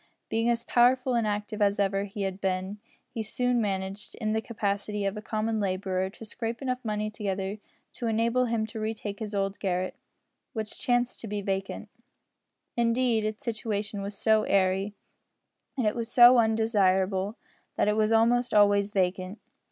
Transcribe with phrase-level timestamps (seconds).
[0.29, 2.79] Being as powerful and active as ever he had been,
[3.11, 7.59] he soon managed, in the capacity of a common labourer, to scrape enough money together
[7.93, 9.93] to enable him to retake his old garret,
[10.53, 11.87] which chanced to be vacant.
[12.75, 14.95] Indeed its situation was so airy,
[15.77, 17.35] and it was so undesirable,
[17.75, 19.37] that it was almost always vacant.